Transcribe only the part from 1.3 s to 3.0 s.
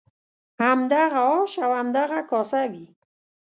آش او همدغه کاسه وي.